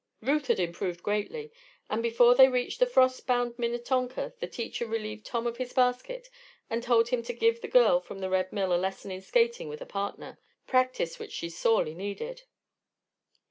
[0.21, 1.51] Ruth had improved greatly,
[1.87, 6.27] and before they reached the frost bound Minnetonka the teacher relieved Tom of his basket
[6.71, 9.69] and told him to give the girl from the Red Mill a lesson in skating
[9.69, 12.41] with a partner practice which she sorely needed.